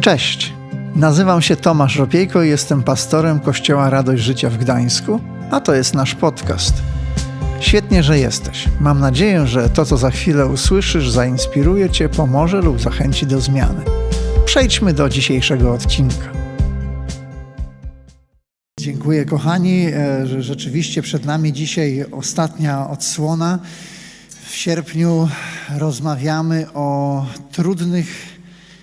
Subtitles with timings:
[0.00, 0.52] Cześć,
[0.94, 5.94] nazywam się Tomasz Ropiejko i jestem pastorem Kościoła Radość Życia w Gdańsku, a to jest
[5.94, 6.74] nasz podcast.
[7.60, 8.68] Świetnie, że jesteś.
[8.80, 13.84] Mam nadzieję, że to, co za chwilę usłyszysz, zainspiruje Cię, pomoże lub zachęci do zmiany.
[14.44, 16.32] Przejdźmy do dzisiejszego odcinka.
[18.80, 23.58] Dziękuję, kochani, e, rzeczywiście przed nami dzisiaj ostatnia odsłona.
[24.48, 25.28] W sierpniu
[25.78, 28.37] rozmawiamy o trudnych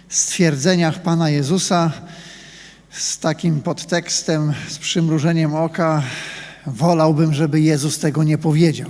[0.09, 1.91] stwierdzeniach Pana Jezusa
[2.91, 6.03] z takim podtekstem, z przymrużeniem oka.
[6.67, 8.89] Wolałbym, żeby Jezus tego nie powiedział.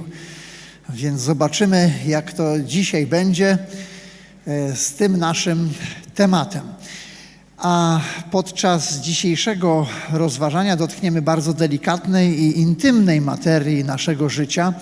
[0.90, 3.58] Więc zobaczymy, jak to dzisiaj będzie
[4.48, 5.74] e, z tym naszym
[6.16, 6.62] tematem.
[7.58, 8.00] A
[8.32, 14.74] podczas dzisiejszego rozważania dotkniemy bardzo delikatnej i intymnej materii naszego życia,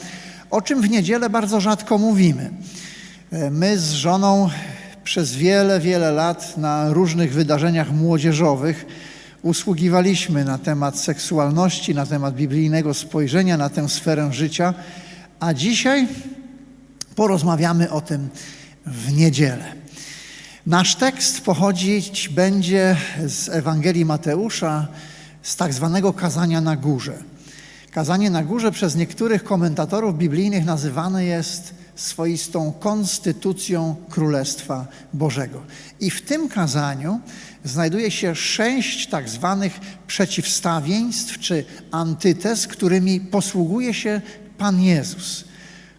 [0.49, 2.51] o czym w niedzielę bardzo rzadko mówimy.
[3.31, 4.49] E, my z żoną
[5.03, 8.85] przez wiele, wiele lat na różnych wydarzeniach młodzieżowych
[9.41, 14.73] usługiwaliśmy na temat seksualności, na temat biblijnego spojrzenia na tę sferę życia,
[15.39, 16.07] a dzisiaj
[17.15, 18.29] porozmawiamy o tym
[18.85, 19.65] w niedzielę.
[20.67, 22.97] Nasz tekst pochodzić będzie
[23.27, 24.87] z Ewangelii Mateusza,
[25.41, 27.13] z tak zwanego kazania na górze.
[27.91, 35.61] Kazanie na górze przez niektórych komentatorów biblijnych nazywane jest swoistą konstytucją Królestwa Bożego.
[35.99, 37.19] I w tym kazaniu
[37.63, 44.21] znajduje się sześć tak zwanych przeciwstawieństw czy antytez, którymi posługuje się
[44.57, 45.43] Pan Jezus.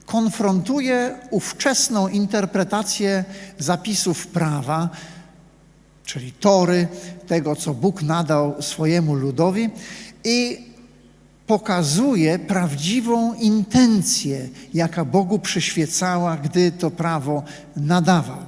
[0.06, 3.25] Konfrontuje ówczesną interpretację
[3.58, 4.89] zapisów prawa,
[6.05, 6.89] czyli tory,
[7.27, 9.70] tego co Bóg nadał swojemu ludowi
[10.25, 10.67] i
[11.47, 17.42] pokazuje prawdziwą intencję, jaka Bogu przyświecała, gdy to prawo
[17.77, 18.39] nadawał.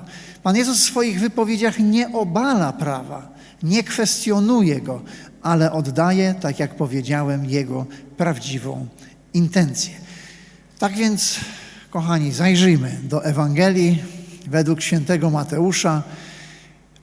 [0.42, 3.28] Pan Jezus w swoich wypowiedziach nie obala prawa,
[3.62, 5.03] nie kwestionuje go,
[5.42, 8.86] ale oddaje, tak jak powiedziałem, jego prawdziwą
[9.34, 9.94] intencję.
[10.78, 11.41] Tak więc,
[11.91, 14.03] kochani, zajrzyjmy do Ewangelii
[14.47, 16.03] według świętego Mateusza.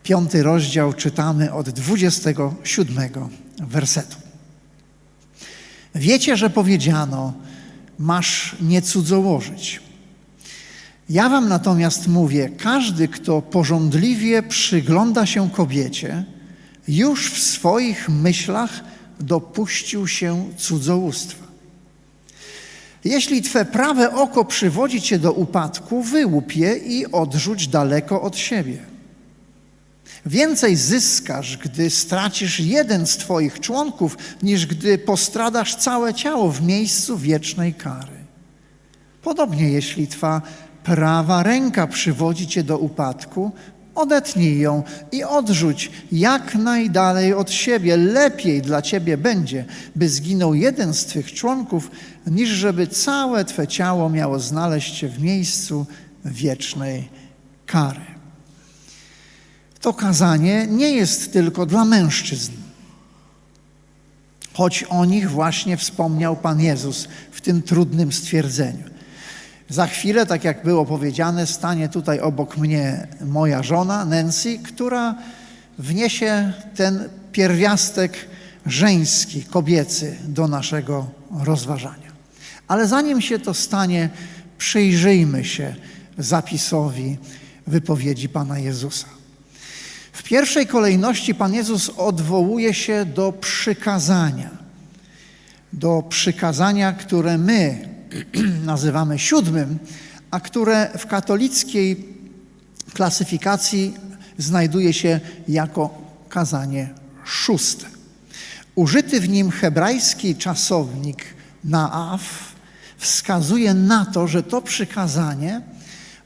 [0.04, 3.10] Piąty rozdział czytamy od 27
[3.60, 4.23] wersetu.
[5.96, 7.34] Wiecie, że powiedziano,
[8.00, 9.82] masz nie cudzołożyć.
[11.10, 16.24] Ja wam natomiast mówię, każdy, kto porządliwie przygląda się kobiecie,
[16.88, 18.84] już w swoich myślach
[19.20, 21.44] dopuścił się cudzołóstwa.
[23.04, 28.93] Jeśli Twe prawe oko przywodzi Cię do upadku, wyłup je i odrzuć daleko od siebie.
[30.26, 37.18] Więcej zyskasz, gdy stracisz jeden z Twoich członków, niż gdy postradasz całe ciało w miejscu
[37.18, 38.24] wiecznej kary.
[39.22, 40.42] Podobnie, jeśli Twa
[40.84, 43.52] prawa ręka przywodzi Cię do upadku,
[43.96, 47.98] odetnij ją i odrzuć jak najdalej od siebie.
[47.98, 51.92] Lepiej dla Ciebie będzie, by zginął jeden z Twych członków,
[52.28, 55.86] niż żeby całe Twe ciało miało znaleźć się w miejscu
[56.26, 57.10] wiecznej
[57.66, 58.13] kary
[59.84, 62.52] to kazanie nie jest tylko dla mężczyzn,
[64.54, 68.84] choć o nich właśnie wspomniał Pan Jezus w tym trudnym stwierdzeniu.
[69.70, 75.16] Za chwilę, tak jak było powiedziane, stanie tutaj obok mnie moja żona Nancy, która
[75.78, 78.14] wniesie ten pierwiastek
[78.66, 82.12] żeński, kobiecy do naszego rozważania.
[82.68, 84.10] Ale zanim się to stanie,
[84.58, 85.76] przyjrzyjmy się
[86.18, 87.18] zapisowi
[87.68, 89.23] wypowiedzi Pana Jezusa.
[90.14, 94.50] W pierwszej kolejności Pan Jezus odwołuje się do przykazania.
[95.74, 97.90] Do przykazania, które my
[98.66, 99.80] nazywamy siódmym,
[100.32, 102.08] a które w katolickiej
[102.94, 103.94] klasyfikacji
[104.38, 106.90] znajduje się jako kazanie
[107.26, 107.86] szóste.
[108.76, 111.26] Użyty w nim hebrajski czasownik
[111.64, 112.22] naaf
[112.98, 115.62] wskazuje na to, że to przykazanie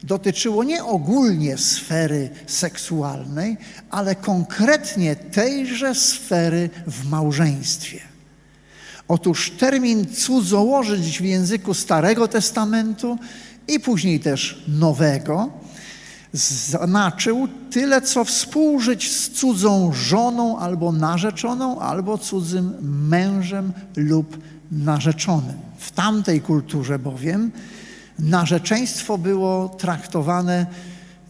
[0.08, 3.58] dotyczyło nie ogólnie sfery seksualnej,
[3.90, 8.00] ale konkretnie tejże sfery w małżeństwie.
[9.08, 13.18] Otóż termin cudzołożyć w języku Starego Testamentu
[13.68, 15.50] i później też Nowego
[16.34, 22.74] znaczył tyle, co współżyć z cudzą żoną albo narzeczoną, albo cudzym
[23.10, 24.38] mężem lub
[24.72, 25.58] narzeczonym.
[25.78, 27.52] W tamtej kulturze bowiem
[28.20, 30.66] narzeczeństwo było traktowane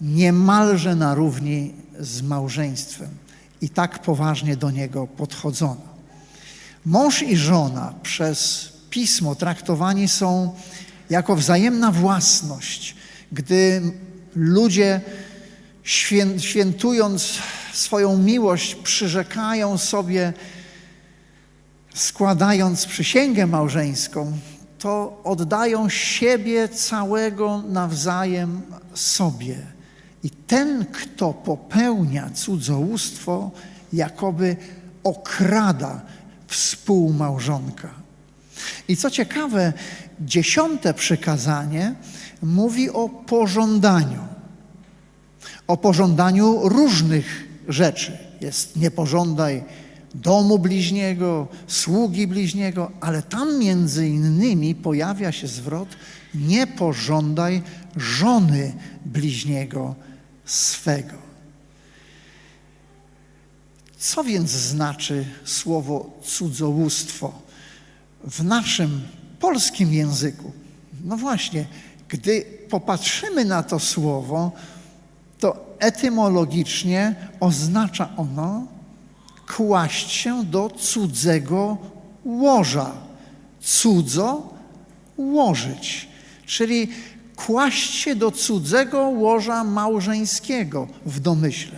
[0.02, 3.10] niemalże na równi z małżeństwem
[3.62, 5.98] i tak poważnie do niego podchodzono.
[6.86, 10.54] Mąż i żona przez pismo traktowani są
[11.10, 12.96] jako wzajemna własność,
[13.32, 13.82] gdy
[14.36, 15.02] ludzie
[16.40, 17.34] świętując
[17.74, 20.34] swoją miłość przyrzekają sobie,
[21.94, 24.38] składając przysięgę małżeńską,
[24.80, 28.62] to oddają siebie całego nawzajem
[28.94, 29.58] sobie.
[30.24, 33.52] I ten, kto popełnia cudzołóstwo,
[33.94, 34.56] jakoby
[35.04, 36.02] okrada
[36.48, 37.90] współmałżonka.
[38.88, 39.74] I co ciekawe,
[40.22, 41.96] dziesiąte przykazanie
[42.42, 44.28] mówi o pożądaniu.
[45.68, 48.18] O pożądaniu różnych rzeczy.
[48.42, 49.64] Jest nie pożądaj
[50.22, 55.90] domu bliźniego, sługi bliźniego, ale tam między innymi pojawia się zwrot
[56.36, 57.62] nie pożądaj
[57.96, 58.74] żony
[59.06, 59.96] bliźniego
[60.46, 61.28] swego.
[63.98, 67.42] Co więc znaczy słowo cudzołóstwo
[68.24, 69.02] w naszym
[69.40, 70.52] polskim języku?
[71.04, 71.66] No właśnie,
[72.10, 74.52] gdy popatrzymy na to słowo,
[75.40, 78.77] to etymologicznie oznacza ono
[79.56, 81.78] kłaść się do cudzego
[82.26, 82.92] łoża.
[83.62, 84.54] Cudzo
[85.18, 86.08] łożyć,
[86.46, 86.90] czyli
[87.36, 91.78] kłaść się do cudzego łoża małżeńskiego w domyśle.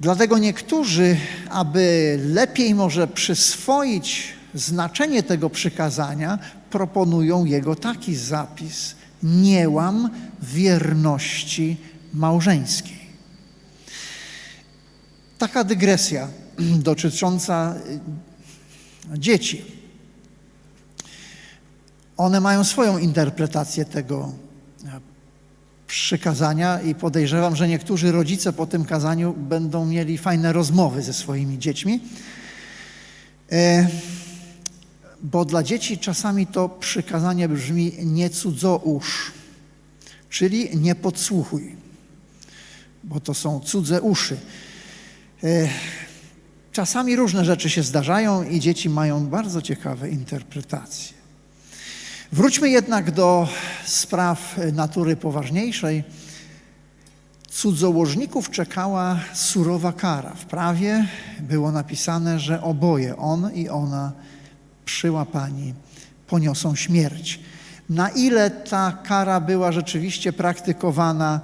[0.00, 1.16] Dlatego niektórzy,
[1.50, 6.38] aby lepiej może przyswoić znaczenie tego przykazania,
[6.70, 10.10] proponują jego taki zapis: Nie łam
[10.42, 11.76] wierności
[12.14, 13.03] małżeńskiej.
[15.44, 16.28] Taka dygresja
[16.88, 17.74] dotycząca
[19.14, 19.64] y, dzieci.
[22.16, 24.32] One mają swoją interpretację tego
[24.84, 25.00] e,
[25.86, 31.58] przykazania i podejrzewam, że niektórzy rodzice po tym kazaniu będą mieli fajne rozmowy ze swoimi
[31.58, 32.00] dziećmi.
[33.52, 33.88] E,
[35.22, 39.32] bo dla dzieci czasami to przykazanie brzmi nie cudzousz,
[40.30, 41.76] czyli nie podsłuchuj,
[43.04, 44.36] bo to są cudze uszy.
[45.44, 45.68] E,
[46.72, 51.14] czasami różne rzeczy się zdarzają i dzieci mają bardzo ciekawe interpretacje.
[52.32, 53.48] Wróćmy jednak do
[53.84, 56.04] spraw natury poważniejszej.
[57.50, 60.34] Cudzołożników czekała surowa kara.
[60.34, 61.06] W prawie
[61.40, 64.12] było napisane, że oboje, on i ona,
[64.84, 65.74] przyłapani,
[66.26, 67.40] poniosą śmierć.
[67.88, 71.40] Na ile ta kara była rzeczywiście praktykowana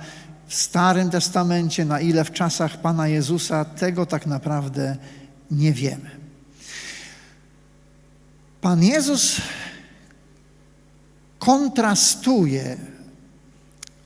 [0.50, 4.96] w Starym Testamencie, na ile w czasach Pana Jezusa, tego tak naprawdę
[5.50, 6.10] nie wiemy.
[8.60, 9.40] Pan Jezus
[11.38, 12.76] kontrastuje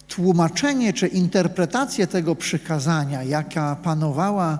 [0.08, 4.58] tłumaczenie czy interpretację tego przykazania, jaka panowała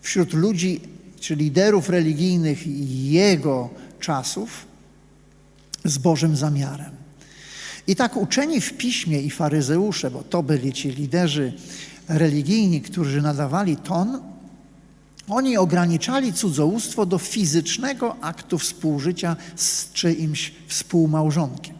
[0.00, 0.80] wśród ludzi
[1.20, 2.66] czy liderów religijnych
[3.10, 4.66] jego czasów,
[5.84, 7.00] z Bożym zamiarem.
[7.90, 11.52] I tak uczeni w piśmie i faryzeusze, bo to byli ci liderzy
[12.08, 14.20] religijni, którzy nadawali ton,
[15.28, 21.74] oni ograniczali cudzołóstwo do fizycznego aktu współżycia z czyimś współmałżonkiem.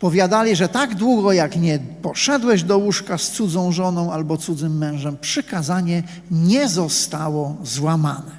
[0.00, 5.16] Powiadali, że tak długo jak nie poszedłeś do łóżka z cudzą żoną albo cudzym mężem,
[5.20, 8.32] przykazanie nie zostało złamane.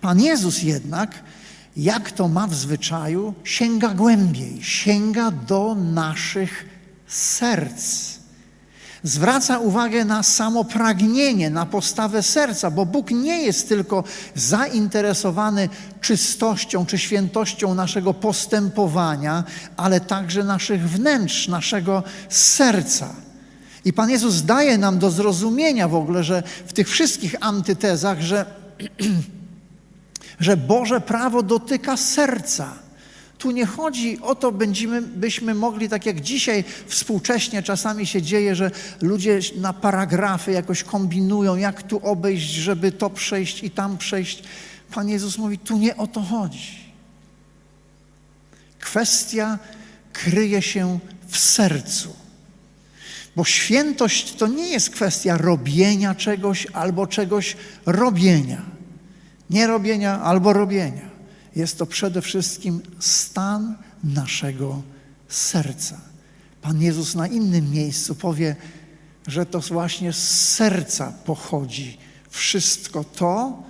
[0.00, 1.22] Pan Jezus jednak,
[1.76, 6.66] jak to ma w zwyczaju, sięga głębiej, sięga do naszych
[7.06, 8.16] serc
[9.06, 14.04] zwraca uwagę na samo pragnienie, na postawę serca, bo Bóg nie jest tylko
[14.34, 15.68] zainteresowany
[16.00, 19.44] czystością czy świętością naszego postępowania,
[19.76, 23.14] ale także naszych wnętrz, naszego serca.
[23.84, 28.46] I Pan Jezus daje nam do zrozumienia w ogóle, że w tych wszystkich antytezach, że,
[30.40, 32.86] że Boże prawo dotyka serca
[33.38, 38.54] tu nie chodzi o to, będziemy, byśmy mogli, tak jak dzisiaj współcześnie czasami się dzieje,
[38.54, 44.42] że ludzie na paragrafy jakoś kombinują, jak tu obejść, żeby to przejść i tam przejść.
[44.94, 46.86] Pan Jezus mówi, tu nie o to chodzi.
[48.78, 49.58] Kwestia
[50.12, 52.16] kryje się w sercu.
[53.36, 58.75] Bo świętość to nie jest kwestia robienia czegoś albo czegoś robienia.
[59.50, 61.10] Nie robienia albo robienia.
[61.56, 64.82] Jest to przede wszystkim stan naszego
[65.28, 66.00] serca.
[66.62, 68.56] Pan Jezus na innym miejscu powie,
[69.26, 71.98] że to właśnie z serca pochodzi
[72.30, 73.62] wszystko to,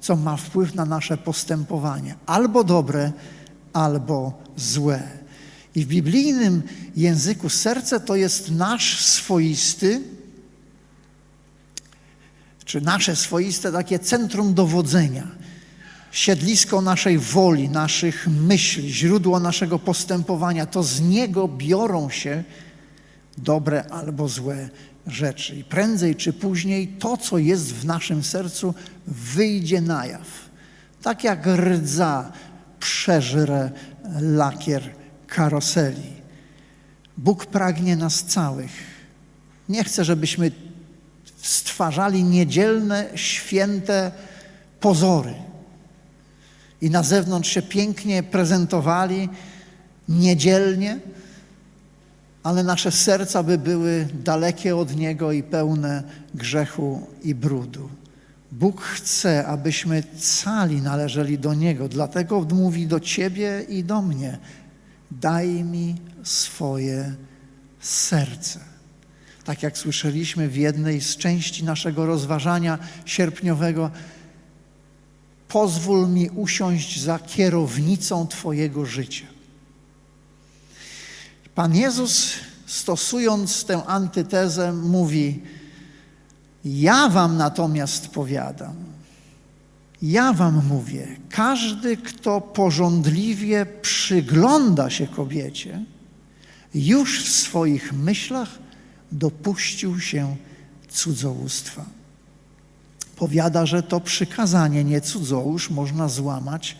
[0.00, 3.12] co ma wpływ na nasze postępowanie, albo dobre,
[3.72, 5.02] albo złe.
[5.74, 6.62] I w biblijnym
[6.96, 10.02] języku serce to jest nasz swoisty,
[12.64, 15.26] czy nasze swoiste takie centrum dowodzenia
[16.12, 20.66] siedlisko naszej woli, naszych myśli, źródło naszego postępowania.
[20.66, 22.44] To z niego biorą się
[23.38, 24.68] dobre albo złe
[25.06, 25.56] rzeczy.
[25.56, 28.74] I prędzej czy później to, co jest w naszym sercu,
[29.06, 30.28] wyjdzie na jaw.
[31.02, 32.32] Tak jak rdza
[32.80, 33.70] przeżre
[34.20, 34.82] lakier
[35.26, 36.12] karoseli.
[37.16, 38.72] Bóg pragnie nas całych.
[39.68, 40.50] Nie chce, żebyśmy
[41.42, 44.12] stwarzali niedzielne, święte
[44.80, 45.34] pozory
[46.80, 49.28] i na zewnątrz się pięknie prezentowali
[50.08, 50.98] niedzielnie,
[52.42, 56.02] ale nasze serca by były dalekie od Niego i pełne
[56.34, 57.88] grzechu i brudu.
[58.52, 64.38] Bóg chce, abyśmy cali należeli do Niego, dlatego mówi do Ciebie i do mnie:
[65.10, 67.14] daj mi swoje
[67.80, 68.71] serce.
[69.44, 73.90] Tak jak słyszeliśmy w jednej z części naszego rozważania sierpniowego,
[75.48, 79.26] pozwól mi usiąść za kierownicą Twojego życia.
[81.54, 82.32] Pan Jezus,
[82.66, 85.42] stosując tę antytezę, mówi:
[86.64, 88.74] Ja Wam natomiast powiadam,
[90.02, 95.84] ja Wam mówię, każdy, kto porządliwie przygląda się kobiecie,
[96.74, 98.48] już w swoich myślach
[99.12, 100.36] dopuścił się
[100.90, 101.84] cudzołóstwa.
[103.16, 106.76] Powiada, że to przykazanie nie cudzołóż można złamać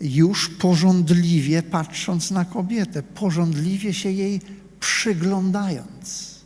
[0.00, 4.40] już porządliwie patrząc na kobietę, porządliwie się jej
[4.80, 6.36] przyglądając.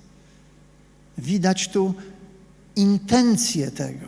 [1.18, 1.94] Widać tu
[2.76, 4.06] intencję tego.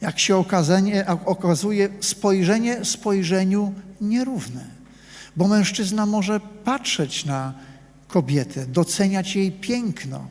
[0.00, 4.64] Jak się okazanie, okazuje, spojrzenie spojrzeniu nierówne.
[5.36, 7.54] Bo mężczyzna może patrzeć na
[8.08, 10.28] kobietę, doceniać jej piękno,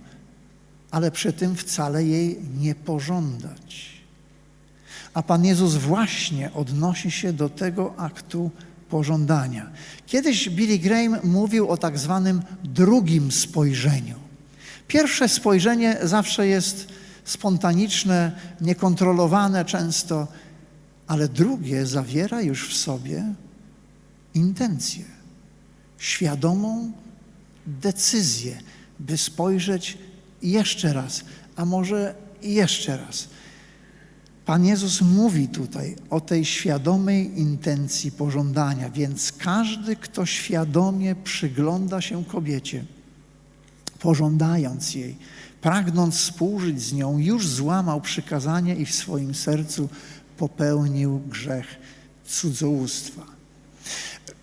[0.91, 3.97] ale przy tym wcale jej nie pożądać.
[5.13, 8.51] A Pan Jezus właśnie odnosi się do tego aktu
[8.89, 9.69] pożądania.
[10.05, 14.15] Kiedyś Billy Graham mówił o tak zwanym drugim spojrzeniu.
[14.87, 16.87] Pierwsze spojrzenie zawsze jest
[17.23, 18.31] spontaniczne,
[18.61, 20.27] niekontrolowane często,
[21.07, 23.23] ale drugie zawiera już w sobie
[24.33, 25.05] intencję,
[25.97, 26.91] świadomą
[27.67, 28.57] decyzję,
[28.99, 29.97] by spojrzeć
[30.41, 31.21] jeszcze raz,
[31.55, 33.27] a może jeszcze raz.
[34.45, 42.25] Pan Jezus mówi tutaj o tej świadomej intencji pożądania, więc każdy, kto świadomie przygląda się
[42.25, 42.85] kobiecie,
[43.99, 45.17] pożądając jej,
[45.61, 49.89] pragnąc współżyć z nią, już złamał przykazanie i w swoim sercu
[50.37, 51.67] popełnił grzech
[52.27, 53.23] cudzołóstwa.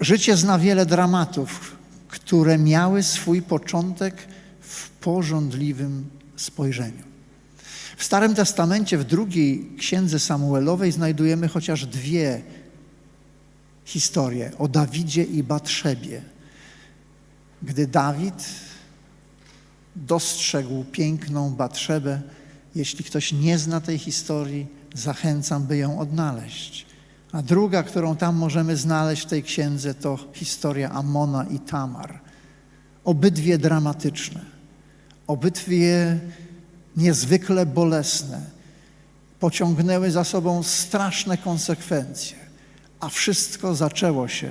[0.00, 1.76] Życie zna wiele dramatów,
[2.14, 4.28] które miały swój początek
[4.60, 7.02] w porządliwym spojrzeniu.
[7.96, 12.42] W Starym Testamencie, w drugiej księdze Samuelowej, znajdujemy chociaż dwie
[13.84, 16.22] historie o Dawidzie i Batrzebie.
[17.62, 18.44] Gdy Dawid
[19.96, 22.22] dostrzegł piękną Batrzebę,
[22.74, 26.86] jeśli ktoś nie zna tej historii, zachęcam, by ją odnaleźć.
[27.34, 32.20] A druga, którą tam możemy znaleźć w tej księdze, to historia Amona i Tamar.
[33.04, 34.40] Obydwie dramatyczne,
[35.26, 36.18] obydwie
[36.96, 38.40] niezwykle bolesne,
[39.40, 42.36] pociągnęły za sobą straszne konsekwencje,
[43.00, 44.50] a wszystko zaczęło się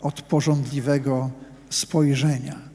[0.00, 1.30] od porządliwego
[1.70, 2.69] spojrzenia.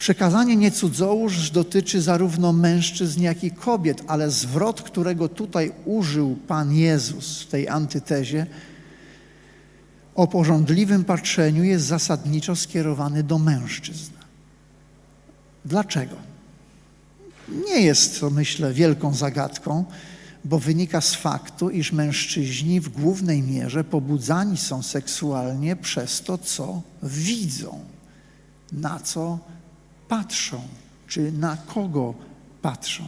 [0.00, 6.72] Przekazanie nie cudzołóż dotyczy zarówno mężczyzn, jak i kobiet, ale zwrot, którego tutaj użył Pan
[6.72, 8.46] Jezus w tej antytezie,
[10.14, 14.12] o porządliwym patrzeniu jest zasadniczo skierowany do mężczyzn.
[15.64, 16.16] Dlaczego?
[17.48, 19.84] Nie jest to, myślę, wielką zagadką,
[20.44, 26.82] bo wynika z faktu, iż mężczyźni w głównej mierze pobudzani są seksualnie przez to, co
[27.02, 27.78] widzą,
[28.72, 29.38] na co
[30.10, 30.60] patrzą,
[31.06, 32.14] czy na kogo
[32.62, 33.04] patrzą.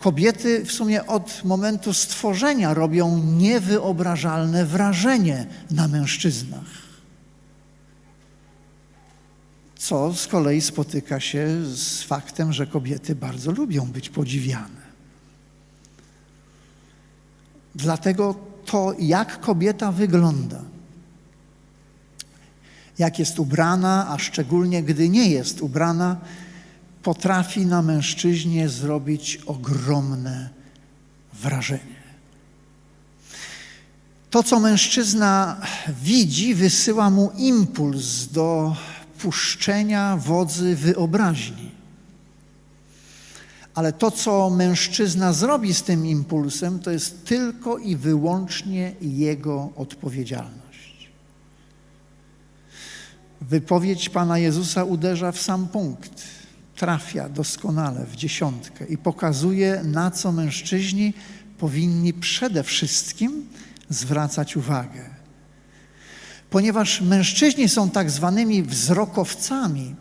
[0.00, 6.82] Kobiety w sumie od momentu stworzenia robią niewyobrażalne wrażenie na mężczyznach.
[9.76, 14.82] Co z kolei spotyka się z faktem, że kobiety bardzo lubią być podziwiane.
[17.74, 18.34] Dlatego
[18.64, 20.71] to, jak kobieta wygląda,
[23.02, 26.16] jak jest ubrana, a szczególnie gdy nie jest ubrana,
[27.02, 30.50] potrafi na mężczyźnie zrobić ogromne
[31.32, 32.02] wrażenie.
[34.30, 35.60] To, co mężczyzna
[36.02, 38.76] widzi, wysyła mu impuls do
[39.18, 41.70] puszczenia wodzy wyobraźni.
[43.74, 50.61] Ale to, co mężczyzna zrobi z tym impulsem, to jest tylko i wyłącznie jego odpowiedzialność.
[53.48, 56.22] Wypowiedź Pana Jezusa uderza w sam punkt.
[56.76, 61.14] trafia doskonale w dziesiątkę i pokazuje, na co mężczyźni
[61.58, 63.46] powinni przede wszystkim
[63.88, 65.10] zwracać uwagę.
[66.50, 69.94] Ponieważ mężczyźni są tak zwanymi wzrokowcami,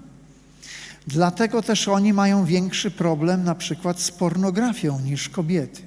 [1.08, 5.82] dlatego też oni mają większy problem na przykład z pornografią niż kobiety.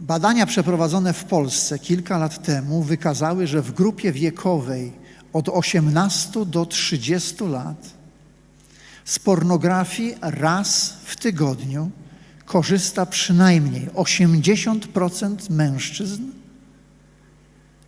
[0.00, 4.99] Badania przeprowadzone w Polsce kilka lat temu wykazały, że w grupie wiekowej
[5.32, 8.00] od 18 do 30 lat
[9.04, 11.90] z pornografii raz w tygodniu
[12.44, 16.22] korzysta przynajmniej 80% mężczyzn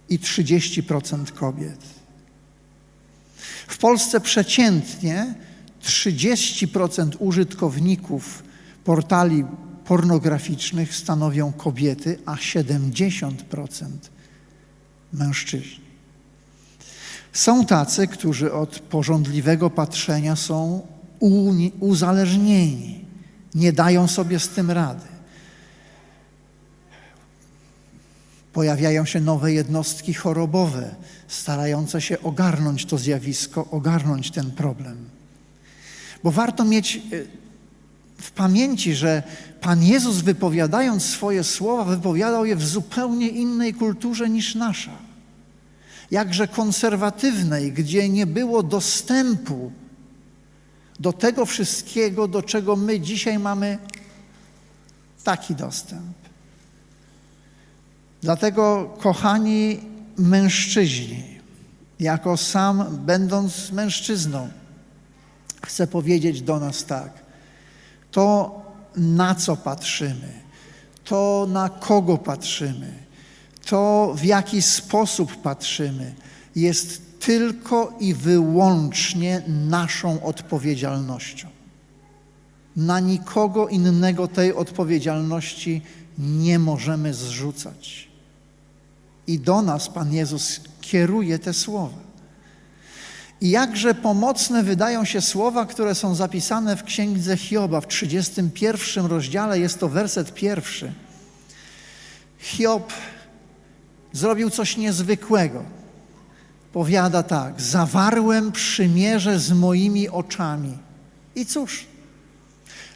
[0.08, 1.80] i 30% kobiet.
[3.66, 5.34] W Polsce przeciętnie
[5.82, 8.42] 30% użytkowników
[8.84, 9.44] portali
[9.84, 13.32] pornograficznych stanowią kobiety, a 70%
[15.12, 15.81] mężczyźni.
[17.32, 20.86] Są tacy, którzy od porządliwego patrzenia są
[21.80, 23.04] uzależnieni,
[23.54, 25.06] nie dają sobie z tym rady.
[28.52, 30.94] Pojawiają się nowe jednostki chorobowe,
[31.28, 34.96] starające się ogarnąć to zjawisko, ogarnąć ten problem.
[36.24, 37.26] Bo warto mieć y,
[38.18, 39.22] w pamięci, że
[39.60, 45.11] Pan Jezus, wypowiadając swoje słowa, wypowiadał je w zupełnie innej kulturze niż nasza.
[46.12, 49.72] Jakże konserwatywnej, gdzie nie było dostępu
[51.00, 53.78] do tego wszystkiego, do czego my dzisiaj mamy
[55.24, 56.16] taki dostęp.
[58.22, 59.80] Dlatego, kochani
[60.16, 61.24] mężczyźni,
[62.00, 64.48] jako sam będąc mężczyzną,
[65.62, 67.12] chcę powiedzieć do nas tak.
[68.10, 68.60] To,
[68.96, 70.32] na co patrzymy,
[71.04, 73.01] to, na kogo patrzymy,
[73.66, 76.14] to, w jaki sposób patrzymy,
[76.56, 81.48] jest tylko i wyłącznie naszą odpowiedzialnością.
[82.76, 85.82] Na nikogo innego tej odpowiedzialności
[86.18, 88.08] nie możemy zrzucać.
[89.26, 91.98] I do nas Pan Jezus kieruje te słowa.
[93.40, 99.58] I jakże pomocne wydają się słowa, które są zapisane w księdze Hioba w 31 rozdziale,
[99.58, 100.92] jest to werset pierwszy.
[102.38, 102.92] Hiob
[104.12, 105.64] zrobił coś niezwykłego.
[106.72, 110.78] Powiada tak: Zawarłem przymierze z moimi oczami.
[111.34, 111.86] I cóż,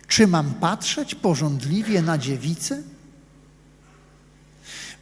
[0.08, 2.82] czy mam patrzeć porządliwie na dziewicę?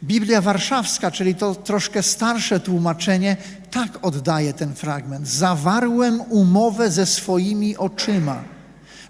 [0.03, 3.37] Biblia Warszawska, czyli to troszkę starsze tłumaczenie,
[3.71, 5.27] tak oddaje ten fragment.
[5.27, 8.43] Zawarłem umowę ze swoimi oczyma,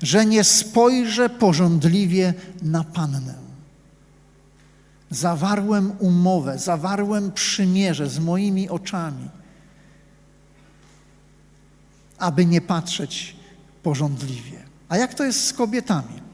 [0.01, 3.44] że nie spojrzę porządliwie na Pannę.
[5.09, 9.29] Zawarłem umowę, zawarłem przymierze z moimi oczami,
[12.17, 13.35] aby nie patrzeć
[13.83, 14.63] porządliwie.
[14.89, 16.25] A jak to jest z kobietami?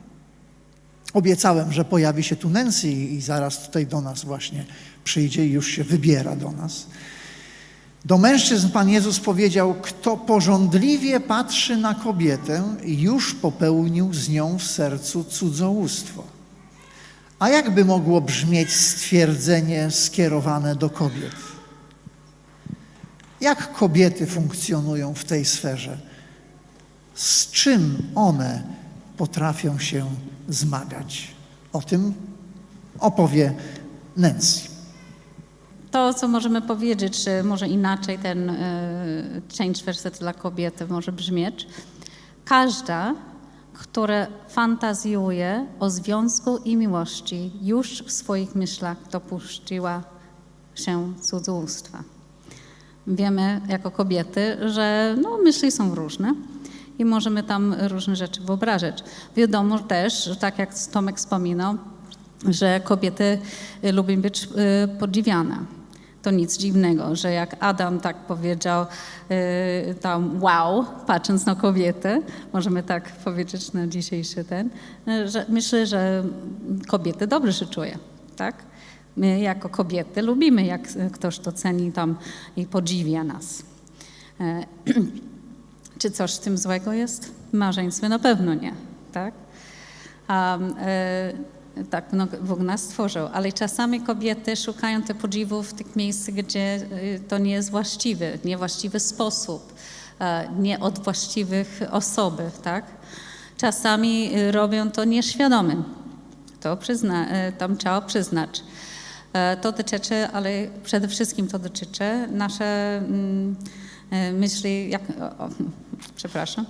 [1.13, 4.65] Obiecałem, że pojawi się tu Nancy i zaraz tutaj do nas właśnie
[5.03, 6.85] przyjdzie i już się wybiera do nas.
[8.05, 14.63] Do mężczyzn Pan Jezus powiedział: Kto porządliwie patrzy na kobietę, już popełnił z nią w
[14.63, 16.23] sercu cudzołóstwo.
[17.41, 21.35] A jakby mogło brzmieć stwierdzenie skierowane do kobiet?
[23.41, 25.97] Jak kobiety funkcjonują w tej sferze?
[27.13, 28.63] Z czym one
[29.17, 30.05] potrafią się
[30.49, 31.27] zmagać.
[31.73, 32.13] O tym
[32.99, 33.53] opowie
[34.17, 34.69] Nancy.
[35.91, 41.67] To, co możemy powiedzieć, że może inaczej ten y, change werset dla kobiety może brzmieć.
[42.45, 43.15] Każda,
[43.73, 50.03] która fantazjuje o związku i miłości, już w swoich myślach dopuściła
[50.75, 52.03] się cudzołóstwa.
[53.07, 56.35] Wiemy jako kobiety, że no, myśli są różne
[56.99, 59.03] i możemy tam różne rzeczy wyobrażać.
[59.35, 61.77] Wiadomo też, tak jak Tomek wspominał,
[62.49, 63.39] że kobiety
[63.83, 64.47] y, lubią być y,
[64.99, 65.80] podziwiane.
[66.21, 68.85] To nic dziwnego, że jak Adam tak powiedział
[69.31, 72.21] y, tam wow, patrząc na kobietę,
[72.53, 74.69] możemy tak powiedzieć na dzisiejszy ten,
[75.25, 76.23] że myślę, że
[76.87, 77.97] kobiety dobrze się czuje,
[78.35, 78.55] tak?
[79.17, 80.81] My jako kobiety lubimy, jak
[81.11, 82.15] ktoś to ceni tam
[82.55, 83.63] i podziwia nas.
[84.39, 84.65] E,
[86.01, 87.25] Czy coś z tym złego jest?
[87.25, 88.73] W małżeństwie na pewno nie,
[89.11, 89.33] tak?
[90.29, 90.75] Um,
[91.89, 92.05] tak,
[92.41, 97.37] Bóg nas stworzył, ale czasami kobiety szukają te podziwu w tych miejscach, gdzie e, to
[97.37, 99.73] nie jest właściwy, niewłaściwy sposób,
[100.19, 102.85] e, nie od właściwych osoby, tak?
[103.57, 105.83] Czasami robią to nieświadomie.
[106.61, 108.63] To przyzna, e, tam trzeba przyznać.
[109.33, 110.49] E, to dotyczy, ale
[110.83, 113.55] przede wszystkim to dotyczy nasze mm,
[114.33, 115.01] myśli, jak,
[115.39, 115.49] o,
[116.15, 116.65] przepraszam,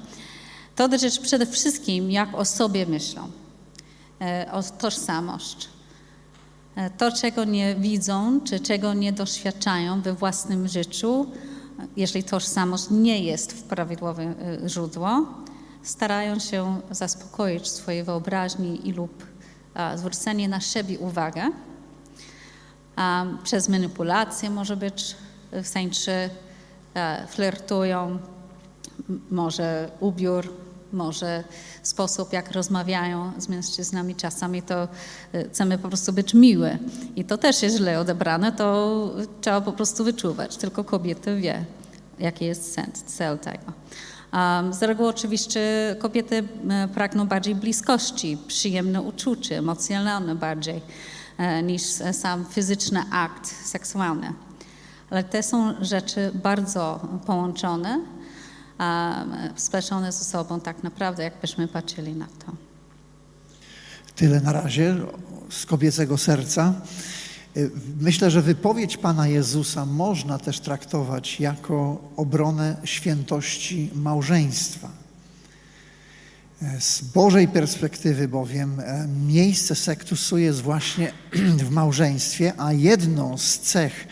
[0.76, 3.32] To dotyczy przede wszystkim, jak o sobie myślą,
[4.52, 5.70] o tożsamość.
[6.76, 11.26] E, To, czego nie widzą, czy czego nie doświadczają we własnym życiu,
[11.98, 15.26] jeśli tożsamość nie jest w prawidłowe e, źródło,
[15.84, 19.26] starają się zaspokoić swoje wyobraźni i lub
[19.96, 21.52] zwrócenie na siebie uwagę
[23.44, 25.16] przez manipulację może być,
[25.52, 26.30] w sensie
[26.94, 28.20] e, flirtują,
[29.32, 30.54] może ubiór,
[30.94, 31.44] może
[31.84, 34.16] sposób, jak rozmawiają z mężczyznami.
[34.16, 34.88] Czasami to
[35.34, 36.78] e, chcemy po prostu być miłe
[37.16, 39.10] i to też jest źle odebrane, to
[39.42, 40.58] trzeba po prostu wyczuwać.
[40.58, 41.66] Tylko kobieta wie,
[42.20, 43.74] jaki jest sens, cel tego.
[44.34, 45.62] Um, z reguły oczywiście
[46.00, 46.44] kobiety
[46.94, 50.82] pragną bardziej bliskości, przyjemne uczucie, emocjonalne bardziej
[51.38, 54.34] e, niż e, sam fizyczny akt seksualny.
[55.10, 58.00] Ale te są rzeczy bardzo połączone,
[59.56, 62.52] splecione ze sobą tak naprawdę, jakbyśmy patrzyli na to.
[64.16, 64.96] Tyle na razie
[65.50, 66.74] z kobiecego serca.
[67.58, 74.90] Y, Myślę, że wypowiedź Pana Jezusa można też traktować jako obronę świętości małżeństwa.
[76.62, 81.12] E, Z Bożej perspektywy bowiem e, miejsce sektusu jest właśnie
[81.68, 84.08] w małżeństwie, a jedną z cech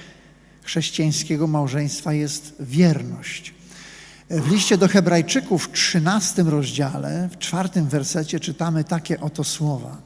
[0.64, 3.54] chrześcijańskiego małżeństwa jest wierność.
[4.30, 9.98] W liście do Hebrajczyków w 13 rozdziale, w czwartym wersecie czytamy takie oto słowa.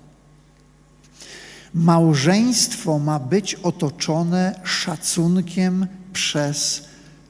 [1.74, 6.84] Małżeństwo ma być otoczone szacunkiem przez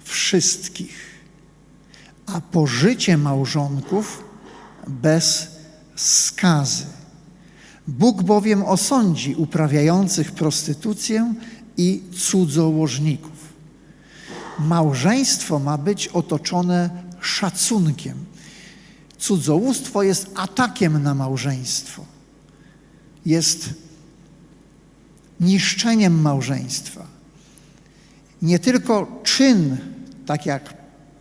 [0.03, 0.95] wszystkich,
[2.25, 4.23] a pożycie małżonków
[4.87, 5.47] bez
[5.95, 6.85] skazy.
[7.87, 11.33] Bóg bowiem osądzi uprawiających prostytucję
[11.77, 13.32] i cudzołożników.
[14.59, 16.89] Małżeństwo ma być otoczone
[17.21, 18.25] szacunkiem.
[19.17, 22.05] Cudzołóstwo jest atakiem na małżeństwo.
[23.25, 23.69] Jest
[25.39, 27.05] niszczeniem małżeństwa.
[28.41, 29.77] Nie tylko czyn,
[30.25, 30.73] tak jak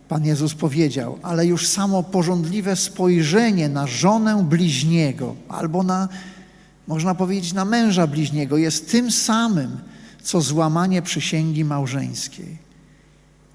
[0.09, 6.09] Pan Jezus powiedział, ale już samo porządliwe spojrzenie na żonę bliźniego albo na,
[6.87, 9.77] można powiedzieć, na męża bliźniego jest tym samym,
[10.23, 12.62] co złamanie przysięgi małżeńskiej.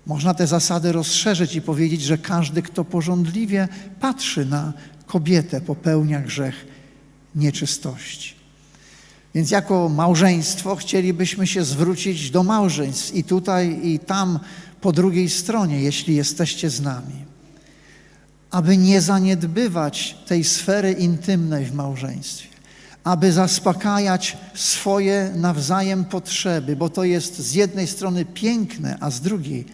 [0.08, 3.68] Można te zasady rozszerzyć i powiedzieć, że każdy, kto porządliwie
[4.00, 4.72] patrzy na
[5.06, 6.66] kobietę, popełnia grzech
[7.34, 8.34] nieczystości.
[9.34, 14.38] Więc jako małżeństwo chcielibyśmy się zwrócić do małżeństw i tutaj, i tam
[14.80, 17.24] po drugiej stronie, jeśli jesteście z nami,
[18.50, 22.48] aby nie zaniedbywać tej sfery intymnej w małżeństwie,
[23.04, 29.64] aby zaspokajać swoje nawzajem potrzeby, bo to jest z jednej strony piękne, a z drugiej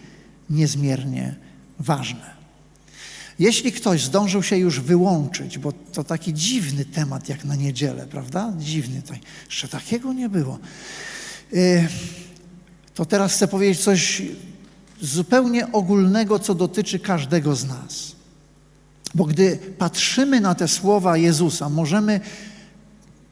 [0.49, 1.35] niezmiernie
[1.79, 2.35] ważne.
[3.39, 8.53] Jeśli ktoś zdążył się już wyłączyć, bo to taki dziwny temat jak na niedzielę, prawda?
[8.59, 9.19] Dziwny tutaj.
[9.45, 10.59] Jeszcze takiego nie było.
[11.53, 11.87] Y,
[12.95, 14.21] To teraz chcę powiedzieć coś
[15.01, 18.15] zupełnie ogólnego, co dotyczy każdego z nas.
[19.15, 22.19] Bo gdy patrzymy na te słowa Jezusa, możemy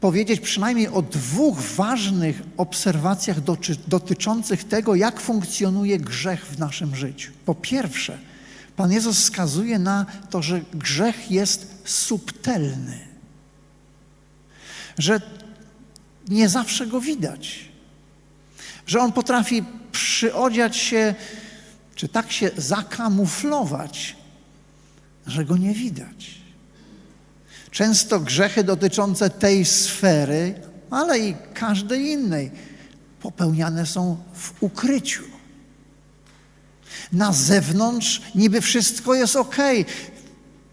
[0.04, 3.38] powiedzieć przynajmniej o dwóch ważnych obserwacjach
[3.88, 7.32] dotyczących tego, jak funkcjonuje grzech w naszym życiu.
[7.46, 8.20] Po pierwsze,
[8.76, 13.00] Pan Jezus wskazuje na to, że grzech jest subtelny,
[14.98, 15.22] że
[16.28, 17.70] nie zawsze go widać,
[18.88, 21.16] że on potrafi przyodziać się,
[21.96, 24.16] czy tak się zakamuflować,
[25.28, 26.43] że go nie widać.
[27.74, 30.56] Często grzechy dotyczące tej sfery,
[30.90, 32.52] ale i każdej innej,
[33.22, 35.24] popełniane są w ukryciu.
[37.12, 39.58] Na zewnątrz niby wszystko jest ok,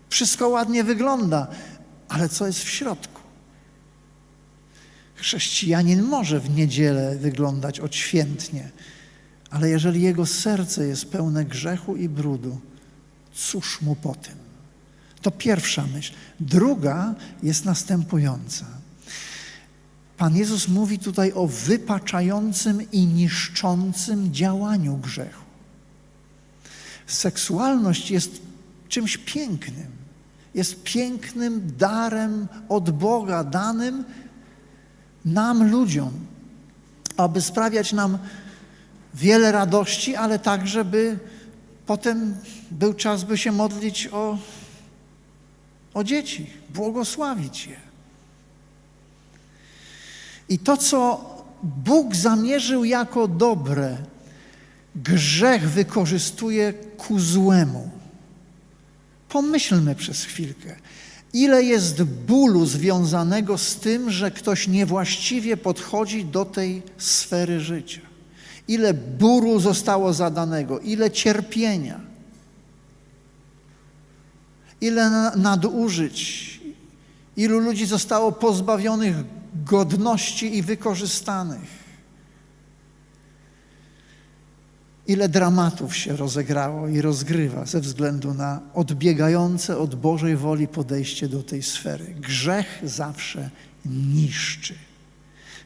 [0.09, 1.47] wszystko ładnie wygląda,
[2.09, 3.21] ale co jest w środku?
[5.15, 8.71] Chrześcijanin może w niedzielę wyglądać odświętnie,
[9.51, 12.61] ale jeżeli jego serce jest pełne grzechu i brudu,
[13.35, 14.50] cóż mu po tym?
[15.23, 16.13] To pierwsza myśl.
[16.41, 18.67] Druga jest następująca.
[20.17, 25.45] Pan Jezus mówi tutaj o wypaczającym i niszczącym działaniu grzechu.
[27.07, 28.41] Seksualność jest
[28.89, 29.87] czymś pięknym.
[30.55, 34.05] Jest pięknym darem od Boga danym
[35.25, 36.13] nam, ludziom,
[37.17, 38.19] aby sprawiać nam
[39.15, 41.19] wiele radości, ale także, by
[41.87, 42.35] potem
[42.71, 44.39] był czas, by się modlić o,
[45.95, 47.77] o dzieci, błogosławić je.
[50.49, 51.31] I to, co
[51.63, 53.97] Bóg zamierzył jako dobre,
[54.97, 57.91] grzech wykorzystuje ku złemu.
[59.29, 60.77] Pomyślmy przez chwilkę.
[61.33, 68.01] Ile jest bólu związanego z tym, że ktoś niewłaściwie podchodzi do tej sfery życia?
[68.69, 72.01] Ile bólu zostało zadanego, ile cierpienia,
[74.81, 76.61] ile nadużyć,
[77.37, 79.17] ilu ludzi zostało pozbawionych
[79.55, 81.81] godności i wykorzystanych.
[85.07, 91.43] Ile dramatów się rozegrało i rozgrywa ze względu na odbiegające od Bożej woli podejście do
[91.43, 92.15] tej sfery.
[92.21, 93.51] Grzech zawsze
[93.87, 94.75] niszczy.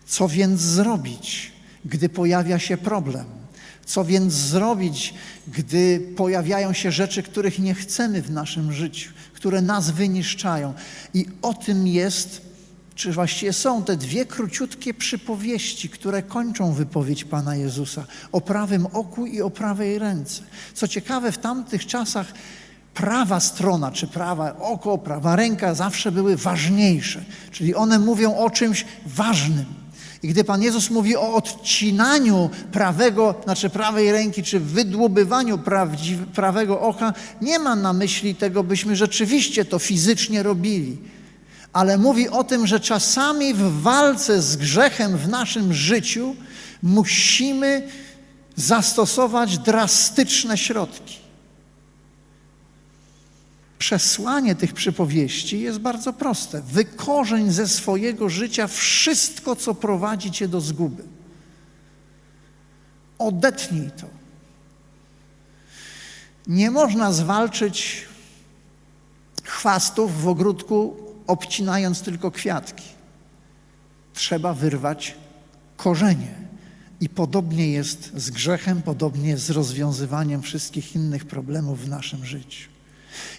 [0.06, 1.52] Co więc zrobić,
[1.84, 3.43] gdy pojawia się problem?
[3.86, 5.14] Co więc zrobić,
[5.48, 10.74] gdy pojawiają się rzeczy, których nie chcemy w naszym życiu, które nas wyniszczają?
[11.14, 12.54] I o tym jest
[12.94, 19.26] czy właściwie są te dwie króciutkie przypowieści, które kończą wypowiedź Pana Jezusa o prawym oku
[19.26, 20.42] i o prawej ręce.
[20.74, 22.32] Co ciekawe, w tamtych czasach
[22.94, 28.84] prawa strona, czy prawa oko, prawa ręka zawsze były ważniejsze, czyli one mówią o czymś
[29.06, 29.83] ważnym.
[30.24, 35.58] I gdy Pan Jezus mówi o odcinaniu prawego, znaczy prawej ręki, czy wydłubywaniu
[36.34, 40.98] prawego oka, nie ma na myśli tego, byśmy rzeczywiście to fizycznie robili
[41.72, 46.36] ale mówi o tym, że czasami w walce z grzechem w naszym życiu
[46.82, 47.88] musimy
[48.56, 51.23] zastosować drastyczne środki.
[53.78, 56.62] Przesłanie tych przypowieści jest bardzo proste.
[56.62, 61.02] Wykorzeń ze swojego życia wszystko, co prowadzi cię do zguby.
[63.18, 64.06] Odetnij to.
[66.46, 68.04] Nie można zwalczyć
[69.42, 72.84] chwastów w ogródku obcinając tylko kwiatki.
[74.14, 75.14] Trzeba wyrwać
[75.76, 76.34] korzenie.
[77.00, 82.73] I podobnie jest z grzechem, podobnie z rozwiązywaniem wszystkich innych problemów w naszym życiu.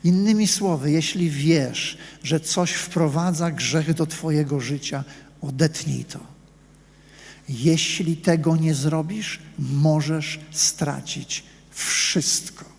[0.03, 5.03] Innymi słowy, jeśli wiesz, że coś wprowadza grzech do Twojego życia,
[5.41, 6.19] odetnij to.
[7.49, 12.75] Jeśli tego nie zrobisz, możesz stracić wszystko.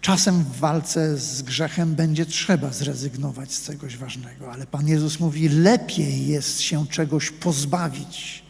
[0.00, 5.48] Czasem w walce z grzechem będzie trzeba zrezygnować z czegoś ważnego, ale Pan Jezus mówi:
[5.48, 8.42] lepiej jest się czegoś pozbawić,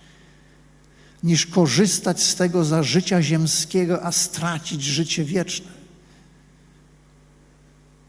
[1.22, 5.73] niż korzystać z tego za życia ziemskiego, a stracić życie wieczne.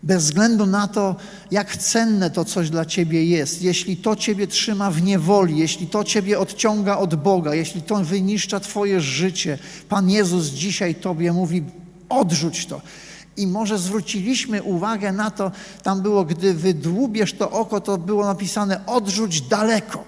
[0.06, 1.16] Bez względu na to,
[1.52, 6.04] jak cenne to coś dla Ciebie jest, jeśli to Ciebie trzyma w niewoli, jeśli to
[6.04, 9.58] Ciebie odciąga od Boga, jeśli to wyniszcza Twoje życie,
[9.90, 11.64] Pan Jezus dzisiaj Tobie mówi:
[12.10, 12.82] odrzuć to.
[13.38, 15.52] I może zwróciliśmy uwagę na to,
[15.84, 20.04] tam było, gdy wydłubiesz to oko, to było napisane odrzuć daleko.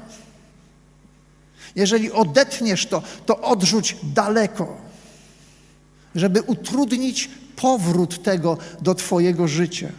[1.75, 4.77] Jeżeli odetniesz to, to odrzuć daleko,
[6.15, 9.89] żeby utrudnić powrót tego do Twojego życia.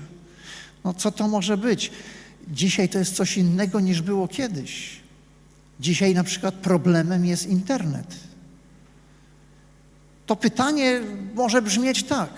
[0.84, 1.90] No co to może być?
[2.48, 5.00] Dzisiaj to jest coś innego niż było kiedyś.
[5.80, 8.14] Dzisiaj na przykład problemem jest internet.
[10.26, 11.00] To pytanie
[11.34, 12.30] może brzmieć tak.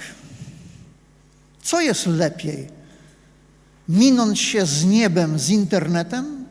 [1.63, 2.69] Co jest lepiej?
[3.89, 6.47] Minąć się z niebem z internetem,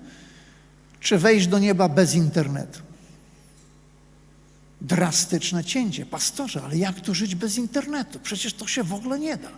[1.00, 2.89] czy wejść do nieba bez internetu?
[4.82, 6.06] Drastyczne cięcie.
[6.06, 8.20] Pastorze, ale jak tu żyć bez internetu?
[8.20, 9.50] Przecież to się w ogóle nie da.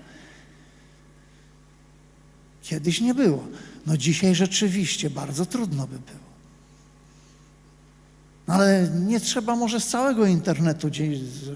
[2.61, 3.47] Kiedyś nie było.
[3.87, 6.31] No dzisiaj rzeczywiście bardzo trudno by było.
[8.47, 10.89] Ale nie trzeba może z całego internetu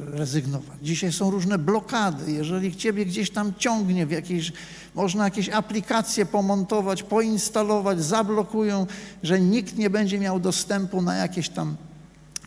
[0.05, 0.77] rezygnować.
[0.81, 2.31] Dzisiaj są różne blokady.
[2.31, 4.51] Jeżeli ciebie gdzieś tam ciągnie w jakieś,
[4.95, 8.87] można jakieś aplikacje pomontować, poinstalować, zablokują,
[9.23, 11.75] że nikt nie będzie miał dostępu na jakieś tam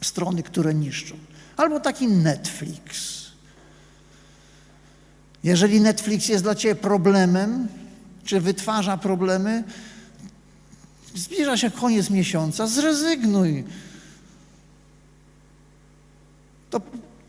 [0.03, 1.17] strony, które niszczą.
[1.57, 3.19] Albo taki Netflix.
[5.45, 7.69] Jeżeli Netflix jest dla ciebie problemem,
[8.25, 9.65] czy wytwarza problemy,
[11.15, 13.65] zbliża się koniec miesiąca, zrezygnuj
[16.71, 16.81] to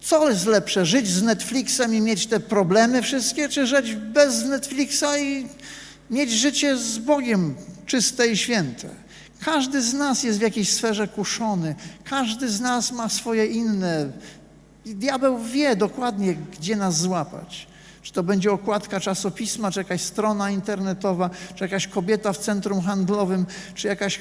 [0.02, 5.18] co jest lepsze, żyć z Netflixem i mieć te problemy wszystkie, czy żyć bez Netflixa
[5.20, 5.48] i
[6.10, 7.56] mieć życie z Bogiem
[7.86, 8.90] czyste i święte?
[9.42, 14.12] Każdy z nas jest w jakiejś sferze kuszony, każdy z nas ma swoje inne.
[14.86, 17.68] Diabeł wie dokładnie, gdzie nas złapać.
[18.02, 23.46] Czy to będzie okładka czasopisma, czy jakaś strona internetowa, czy jakaś kobieta w centrum handlowym,
[23.76, 24.20] czy jakaś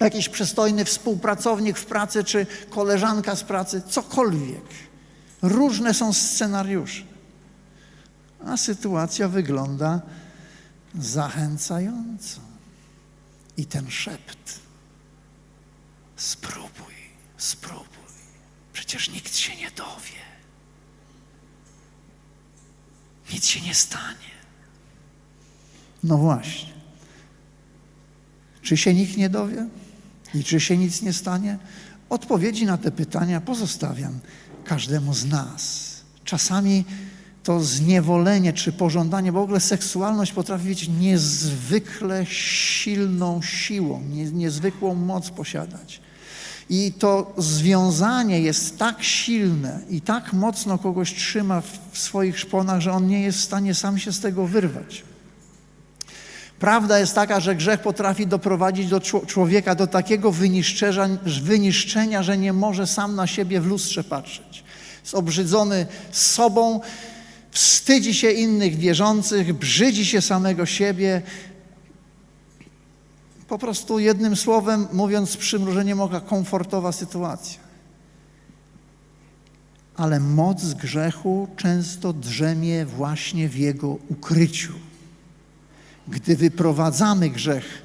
[0.00, 4.64] jakiś przystojny współpracownik w pracy, czy koleżanka z pracy, cokolwiek.
[5.42, 7.02] Różne są scenariusze.
[8.46, 10.00] A sytuacja wygląda
[10.94, 12.49] zachęcająco.
[13.60, 14.60] I ten szept.
[16.16, 16.94] Spróbuj,
[17.36, 18.10] spróbuj.
[18.72, 20.20] Przecież nikt się nie dowie.
[23.32, 24.30] nic się nie stanie.
[26.02, 26.72] No właśnie.
[28.62, 29.68] Czy się nikt nie dowie?
[30.34, 31.58] I czy się nic nie stanie?
[32.10, 34.20] Odpowiedzi na te pytania pozostawiam
[34.64, 35.90] każdemu z nas.
[36.24, 36.84] Czasami
[37.42, 44.94] to zniewolenie czy pożądanie, bo w ogóle seksualność potrafi być niezwykle silną siłą, nie, niezwykłą
[44.94, 46.00] moc posiadać.
[46.70, 52.92] I to związanie jest tak silne i tak mocno kogoś trzyma w swoich szponach, że
[52.92, 55.02] on nie jest w stanie sam się z tego wyrwać.
[56.58, 60.32] Prawda jest taka, że grzech potrafi doprowadzić do człowieka do takiego
[61.26, 64.64] wyniszczenia, że nie może sam na siebie w lustrze patrzeć.
[65.02, 66.80] Jest obrzydzony sobą,
[67.50, 71.22] wstydzi się innych wierzących, brzydzi się samego siebie.
[73.48, 77.60] Po prostu jednym słowem, mówiąc przymrużeniem oka, komfortowa sytuacja.
[79.96, 84.72] Ale moc grzechu często drzemie właśnie w jego ukryciu.
[86.08, 87.82] Gdy wyprowadzamy grzech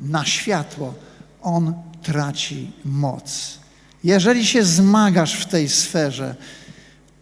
[0.00, 0.94] na światło,
[1.42, 3.58] on traci moc.
[4.04, 6.36] Jeżeli się zmagasz w tej sferze,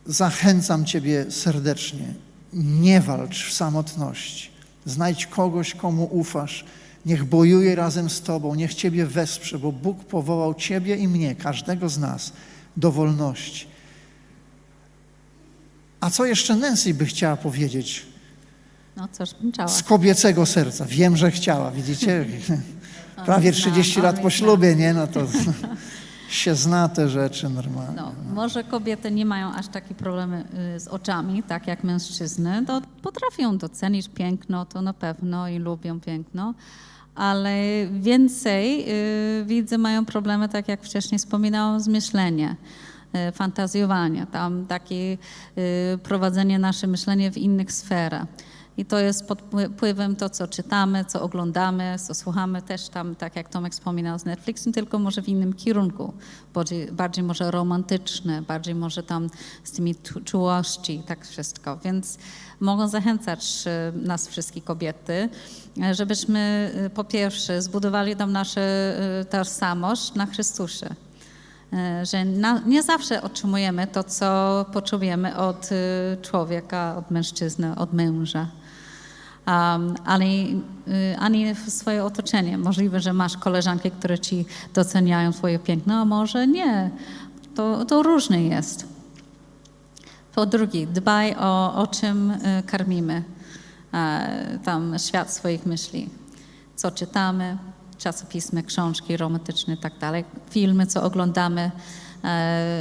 [0.06, 2.14] zachęcam Ciebie serdecznie.
[2.52, 4.50] Nie walcz w samotności.
[4.86, 6.64] Znajdź kogoś, komu ufasz.
[7.06, 11.88] Niech bojuje razem z Tobą, niech Ciebie wesprze, bo Bóg powołał Ciebie i mnie, każdego
[11.88, 12.32] z nas,
[12.76, 13.66] do wolności.
[16.00, 18.06] A co jeszcze Nancy by chciała powiedzieć?
[18.96, 19.68] No, coś bym chciała.
[19.68, 20.84] Z kobiecego serca.
[20.84, 22.24] Wiem, że chciała, widzicie?
[23.26, 24.94] Prawie 30 lat po ślubie, nie?
[24.94, 25.20] No to
[26.34, 27.96] się zna te rzeczy normalnie.
[27.96, 30.44] No, może kobiety nie mają aż takie problemy
[30.76, 32.64] y, z oczami, tak jak mężczyzny.
[32.66, 36.54] To potrafią docenić piękno, to na pewno i lubią piękno,
[37.14, 37.56] ale
[37.92, 38.84] więcej
[39.40, 42.56] y, widzę mają problemy, tak jak wcześniej wspominałam, z myśleniem
[43.28, 44.94] y, fantazjowanie, tam takie
[45.94, 48.26] y, prowadzenie nasze myślenie w innych sferach.
[48.76, 49.42] I to jest pod
[49.76, 54.24] wpływem to, co czytamy, co oglądamy, co słuchamy też tam, tak jak Tomek wspominał z
[54.24, 56.12] Netflixem, tylko może w innym kierunku,
[56.54, 59.30] bardziej, bardziej może romantyczne, bardziej może tam
[59.64, 61.78] z tymi czułości, tak wszystko.
[61.84, 62.18] Więc
[62.60, 63.64] mogą zachęcać
[63.96, 65.28] y, nas wszystkie kobiety,
[65.92, 70.94] żebyśmy y, po pierwsze zbudowali tam naszą y, tożsamość na Chrystusie.
[72.02, 75.70] Że na, nie zawsze otrzymujemy to, co potrzebujemy od
[76.22, 78.48] człowieka, od mężczyzny, od męża
[79.46, 82.58] um, ani, y, ani w swoje otoczenie.
[82.58, 86.90] Możliwe, że masz koleżanki, które ci doceniają twoje piękno, a może nie.
[87.54, 88.86] To, to jest.
[90.34, 93.22] Po drugie, dbaj o, o czym y, karmimy
[93.94, 96.08] e, tam świat swoich myśli.
[96.76, 97.58] Co czytamy,
[97.98, 101.70] czasopismy, książki romantyczne tak dalej, filmy, co oglądamy,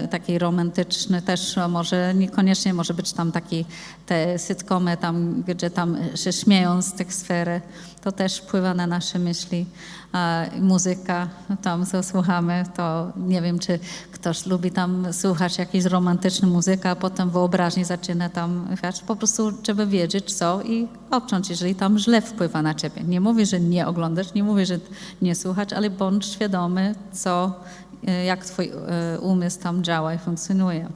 [0.09, 3.65] taki romantyczny też może niekoniecznie może być tam taki
[4.05, 7.61] te sitcomy tam, gdzie tam się śmieją z tych sfery,
[8.01, 9.65] to też wpływa na nasze myśli.
[10.13, 11.29] E, muzyka,
[11.61, 13.79] tam co słuchamy, to nie wiem, czy
[14.11, 19.51] ktoś lubi tam słuchać jakiejś romantycznej muzyki, a potem wyobraźnie zaczyna tam, wiesz, po prostu
[19.51, 23.03] trzeba wiedzieć co i obciąć, jeżeli tam źle wpływa na ciebie.
[23.03, 24.79] Nie mówię, że nie oglądasz, nie mówię, że
[25.21, 27.53] nie słuchać, ale bądź świadomy, co
[27.90, 27.90] E,
[28.25, 30.89] jak twój e, umysł tam działa i funkcjonuje.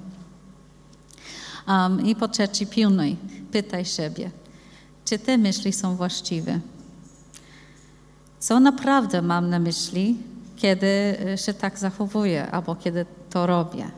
[1.67, 3.15] Um, I po trzecie, pilnuj,
[3.51, 4.31] pytaj siebie,
[5.05, 6.59] czy te myśli są właściwe?
[8.39, 10.17] Co naprawdę mam na myśli,
[10.55, 13.91] kiedy e, się tak zachowuję albo kiedy to robię?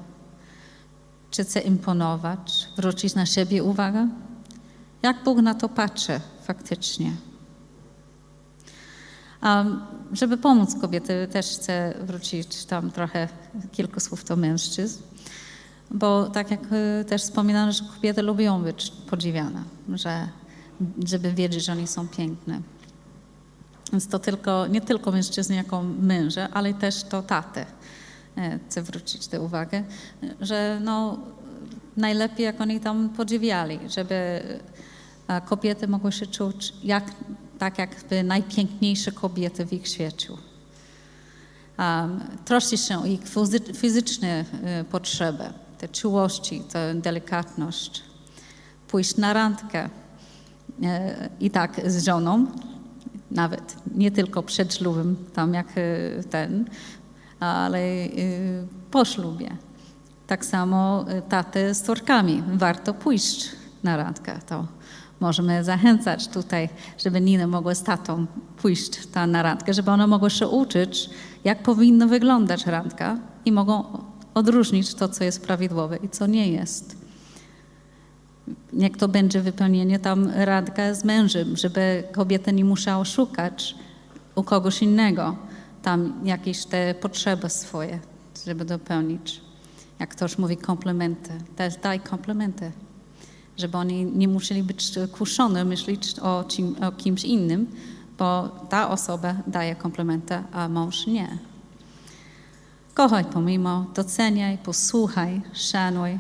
[1.32, 4.08] Czy chcę imponować, zwrócić na siebie uwagę?
[5.04, 7.12] Jak Bóg na to patrzy faktycznie?
[10.14, 13.28] Żeby pomóc kobiety, też chcę wrócić tam trochę
[13.72, 15.02] kilku słów do mężczyzn,
[15.92, 16.62] bo tak jak
[17.02, 20.28] y, też wspominano, że kobiety lubią być podziwiane, że,
[21.06, 22.62] żeby wiedzieć, że oni są piękne.
[23.92, 27.66] Więc to tylko, nie tylko mężczyzny jako męże, ale też to tatę.
[28.38, 29.84] E, chcę zwrócić tę uwagę,
[30.42, 31.18] że no,
[31.98, 34.16] najlepiej jak oni tam podziwiali, żeby
[35.28, 37.04] e, kobiety mogły się czuć jak
[37.60, 40.30] tak jakby najpiękniejsze kobiety w ich świecie.
[41.80, 43.22] Um, troszczy się o ich
[43.76, 44.46] fizyczne
[44.82, 45.44] y, potrzeby,
[45.78, 48.04] te czułości, tę delikatność.
[48.88, 49.90] Pójść na randkę y,
[51.40, 52.46] i tak z żoną,
[53.32, 56.66] nawet nie tylko przed ślubem, tam jak y, ten,
[57.40, 57.80] ale
[58.92, 59.58] po ślubie.
[60.28, 62.44] Tak samo taty z córkami.
[62.54, 63.50] Warto pójść
[63.84, 64.40] na randkę.
[64.48, 64.66] To
[65.20, 66.70] możemy zachęcać tutaj,
[67.04, 68.26] żeby Nina mogła z tatą
[68.58, 71.10] pójść ta na randkę, żeby one mogły się uczyć,
[71.44, 73.84] jak powinno wyglądać randka i mogą
[74.34, 76.98] odróżnić to, co jest prawidłowe i co nie jest.
[78.74, 83.76] Jak to będzie wypełnienie tam radka z mężem, żeby kobieta nie musiała szukać
[84.36, 85.36] u kogoś innego
[85.82, 88.00] tam jakieś te potrzeby swoje,
[88.46, 89.42] żeby dopełnić.
[90.00, 92.72] Jak ktoś mówi komplementy, też daj komplementy,
[93.58, 97.68] żeby oni nie musieli być kuszone myśleć o, czym, o kimś innym,
[98.18, 101.38] bo ta osoba daje komplementy, a mąż nie.
[102.94, 106.20] Kochaj pomimo, doceniaj, posłuchaj, szanuj.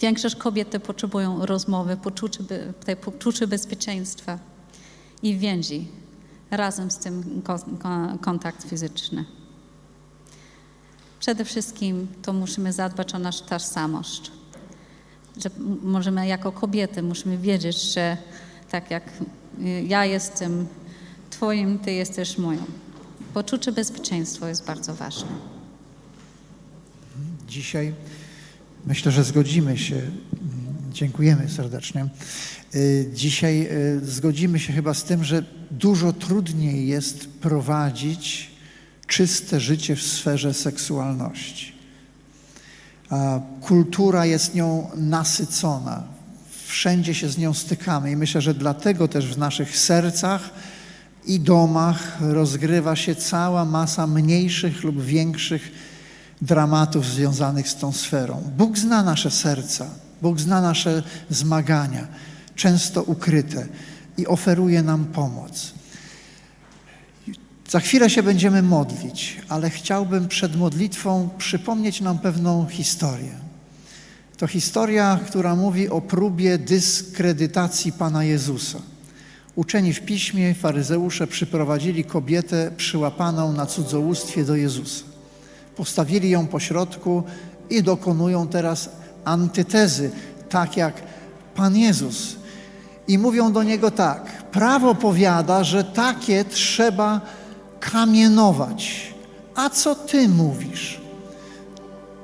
[0.00, 2.44] Większość kobiet potrzebują rozmowy, poczucie,
[2.84, 4.38] te poczucie bezpieczeństwa
[5.22, 5.88] i więzi
[6.50, 7.42] razem z tym
[8.20, 9.24] kontakt fizyczny.
[11.20, 14.37] Przede wszystkim to musimy zadbać o naszą tożsamość.
[15.36, 15.50] Że
[15.82, 18.16] możemy jako kobiety musimy wiedzieć, że
[18.70, 19.02] tak jak
[19.60, 20.66] y, ja jestem
[21.30, 22.64] Twoim, Ty jesteś moją.
[23.34, 25.28] Poczucie bezpieczeństwa jest bardzo ważne.
[27.48, 27.94] Dzisiaj
[28.86, 30.02] myślę, że zgodzimy się.
[30.92, 32.06] Dziękujemy serdecznie.
[32.74, 38.50] Y, dzisiaj y, zgodzimy się chyba z tym, że dużo trudniej jest prowadzić
[39.06, 41.77] czyste życie w sferze seksualności.
[43.60, 46.02] Kultura jest nią nasycona.
[46.66, 50.50] Wszędzie się z nią stykamy i myślę, że dlatego też w naszych sercach
[51.26, 55.72] i domach rozgrywa się cała masa mniejszych lub większych
[56.42, 58.42] dramatów związanych z tą sferą.
[58.56, 59.86] Bóg zna nasze serca,
[60.22, 62.06] Bóg zna nasze zmagania,
[62.54, 63.66] często ukryte
[64.16, 65.77] i oferuje nam pomoc.
[67.68, 73.32] Za chwilę się będziemy modlić, ale chciałbym przed modlitwą przypomnieć nam pewną historię.
[74.36, 78.78] To historia, która mówi o próbie dyskredytacji Pana Jezusa.
[79.54, 85.04] Uczeni w piśmie, faryzeusze przyprowadzili kobietę przyłapaną na cudzołóstwie do Jezusa.
[85.76, 87.22] Postawili ją po środku
[87.70, 88.90] i dokonują teraz
[89.24, 90.10] antytezy,
[90.48, 90.94] tak jak
[91.54, 92.36] Pan Jezus.
[93.08, 97.20] I mówią do niego tak: Prawo powiada, że takie trzeba
[97.80, 99.14] kamienować.
[99.54, 101.00] A co ty mówisz?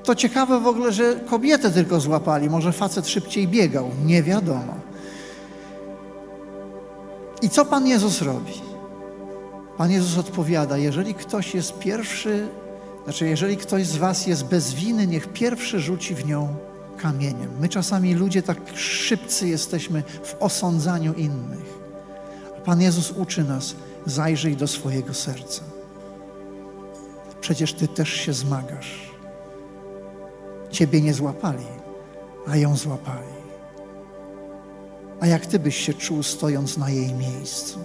[0.05, 2.51] To ciekawe w ogóle, że kobietę tylko złapali.
[2.51, 3.91] Może facet szybciej biegał.
[4.05, 4.75] Nie wiadomo.
[7.43, 8.53] I co Pan Jezus robi?
[9.77, 12.49] Pan Jezus odpowiada: Jeżeli ktoś jest pierwszy,
[13.05, 16.57] znaczy, jeżeli ktoś z Was jest bez winy, niech pierwszy rzuci w nią
[16.97, 17.51] kamieniem.
[17.61, 21.79] My czasami ludzie tak szybcy jesteśmy w osądzaniu innych.
[22.65, 23.75] Pan Jezus uczy nas,
[24.07, 25.63] zajrzyj do swojego serca.
[27.41, 29.11] Przecież Ty też się zmagasz.
[30.71, 31.67] Ciebie nie złapali,
[32.47, 33.35] a ją złapali.
[35.21, 37.79] A jak Ty byś się czuł, stojąc na jej miejscu?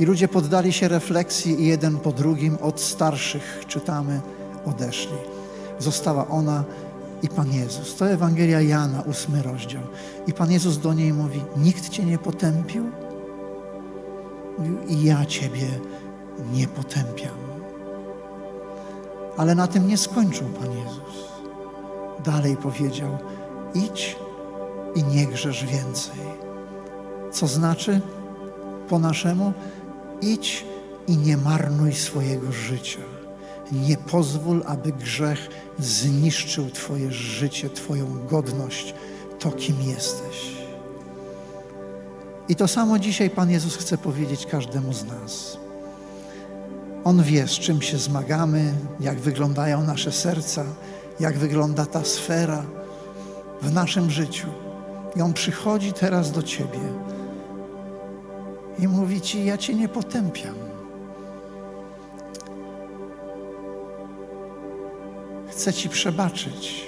[0.00, 4.20] I ludzie poddali się refleksji i jeden po drugim od starszych, czytamy,
[4.64, 5.16] odeszli.
[5.78, 6.64] Została ona
[7.22, 7.96] i Pan Jezus.
[7.96, 9.82] To Ewangelia Jana, ósmy rozdział.
[10.26, 13.01] I Pan Jezus do niej mówi, nikt Cię nie potępił?
[14.88, 15.68] I ja Ciebie
[16.52, 17.36] nie potępiam.
[19.36, 21.28] Ale na tym nie skończył Pan Jezus.
[22.24, 23.18] Dalej powiedział,
[23.74, 24.16] idź
[24.94, 26.18] i nie grzesz więcej.
[27.32, 28.00] Co znaczy
[28.88, 29.52] po naszemu?
[30.20, 30.64] Idź
[31.08, 33.00] i nie marnuj swojego życia.
[33.72, 35.48] Nie pozwól, aby grzech
[35.78, 38.94] zniszczył Twoje życie, Twoją godność,
[39.38, 40.61] to kim jesteś.
[42.48, 45.56] I to samo dzisiaj Pan Jezus chce powiedzieć każdemu z nas.
[47.04, 50.64] On wie, z czym się zmagamy, jak wyglądają nasze serca,
[51.20, 52.62] jak wygląda ta sfera
[53.62, 54.46] w naszym życiu.
[55.16, 56.80] I On przychodzi teraz do Ciebie
[58.78, 60.54] i mówi Ci: Ja Cię nie potępiam.
[65.50, 66.86] Chcę Ci przebaczyć,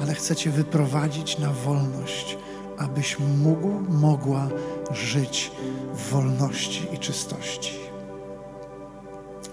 [0.00, 2.38] ale chcę Cię wyprowadzić na wolność,
[2.78, 4.48] abyś mógł, mogła
[4.90, 5.52] żyć
[5.94, 7.72] w wolności i czystości.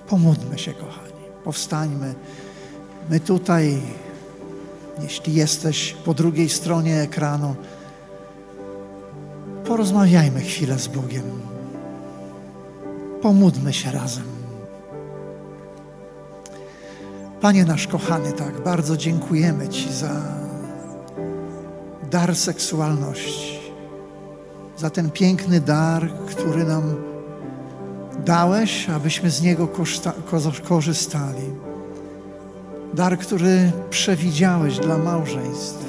[0.07, 1.22] Pomódlmy się, kochani.
[1.43, 2.15] Powstańmy.
[3.09, 3.82] My tutaj,
[5.01, 7.55] jeśli jesteś po drugiej stronie ekranu,
[9.65, 11.24] porozmawiajmy chwilę z Bogiem.
[13.22, 14.24] Pomódlmy się razem.
[17.41, 20.40] Panie nasz kochany, tak bardzo dziękujemy Ci za
[22.12, 23.59] dar seksualności,
[24.78, 26.95] za ten piękny dar, który nam
[28.26, 29.68] dałeś, abyśmy z niego
[30.64, 31.43] korzystali.
[32.93, 35.86] Dar, który przewidziałeś dla małżeństw.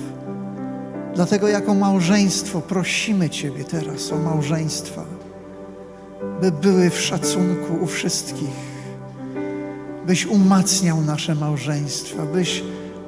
[1.15, 5.05] Dlatego jako małżeństwo prosimy Ciebie teraz o małżeństwa,
[6.41, 8.73] by były w szacunku u wszystkich
[10.07, 12.63] byś umacniał nasze małżeństwa, byś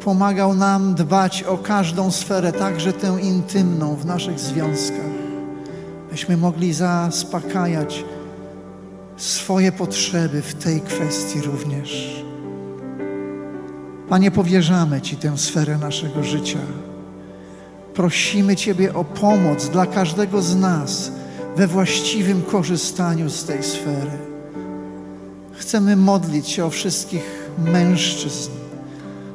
[0.04, 5.14] pomagał nam dbać o każdą sferę, także tę intymną w naszych związkach.
[6.10, 8.04] Byśmy mogli zaspokajać
[9.16, 12.22] swoje potrzeby w tej kwestii również.
[14.08, 16.58] Panie, powierzamy Ci tę sferę naszego życia.
[17.94, 21.12] Prosimy Ciebie o pomoc dla każdego z nas
[21.56, 24.18] we właściwym korzystaniu z tej sfery.
[25.52, 28.50] Chcemy modlić się o wszystkich mężczyzn,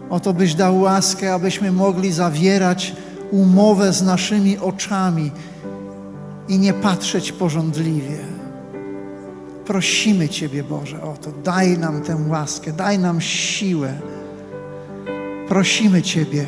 [0.09, 2.95] o to, byś dał łaskę, abyśmy mogli zawierać
[3.31, 5.31] umowę z naszymi oczami
[6.47, 8.17] i nie patrzeć porządliwie.
[9.65, 11.31] Prosimy Ciebie, Boże, o to.
[11.43, 13.93] Daj nam tę łaskę, daj nam siłę.
[15.47, 16.45] Prosimy Ciebie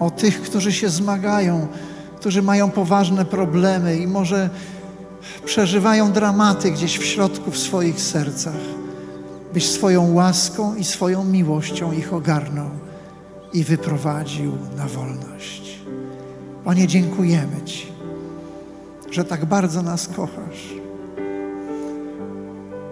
[0.00, 1.66] o, o tych, którzy się zmagają,
[2.20, 4.50] którzy mają poważne problemy i może
[5.44, 8.60] przeżywają dramaty gdzieś w środku w swoich sercach,
[9.52, 12.70] byś swoją łaską i swoją miłością ich ogarnął
[13.54, 15.78] i wyprowadził na wolność.
[16.64, 17.86] Panie, dziękujemy Ci,
[19.10, 20.74] że tak bardzo nas kochasz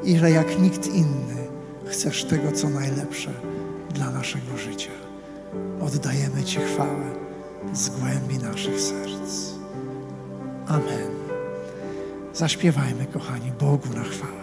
[0.05, 1.47] i że jak nikt inny
[1.87, 3.31] chcesz tego, co najlepsze
[3.95, 4.91] dla naszego życia.
[5.81, 7.11] Oddajemy Ci chwałę
[7.73, 9.53] z głębi naszych serc.
[10.67, 11.11] Amen.
[12.35, 14.43] Zaśpiewajmy, kochani, Bogu na chwałę.